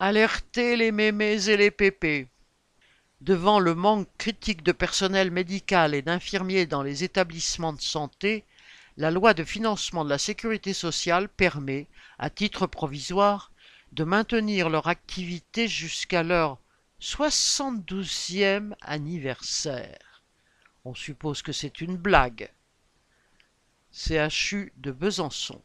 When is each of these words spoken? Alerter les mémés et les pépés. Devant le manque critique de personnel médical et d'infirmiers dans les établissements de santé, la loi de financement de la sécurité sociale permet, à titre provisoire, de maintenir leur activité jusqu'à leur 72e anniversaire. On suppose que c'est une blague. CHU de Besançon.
Alerter 0.00 0.76
les 0.76 0.92
mémés 0.92 1.48
et 1.48 1.56
les 1.56 1.72
pépés. 1.72 2.28
Devant 3.20 3.58
le 3.58 3.74
manque 3.74 4.08
critique 4.16 4.62
de 4.62 4.70
personnel 4.70 5.32
médical 5.32 5.92
et 5.92 6.02
d'infirmiers 6.02 6.66
dans 6.66 6.84
les 6.84 7.02
établissements 7.02 7.72
de 7.72 7.80
santé, 7.80 8.44
la 8.96 9.10
loi 9.10 9.34
de 9.34 9.42
financement 9.42 10.04
de 10.04 10.10
la 10.10 10.18
sécurité 10.18 10.72
sociale 10.72 11.28
permet, 11.28 11.88
à 12.20 12.30
titre 12.30 12.68
provisoire, 12.68 13.50
de 13.90 14.04
maintenir 14.04 14.68
leur 14.68 14.86
activité 14.86 15.66
jusqu'à 15.66 16.22
leur 16.22 16.58
72e 17.00 18.74
anniversaire. 18.80 20.22
On 20.84 20.94
suppose 20.94 21.42
que 21.42 21.52
c'est 21.52 21.80
une 21.80 21.96
blague. 21.96 22.52
CHU 23.92 24.72
de 24.76 24.92
Besançon. 24.92 25.60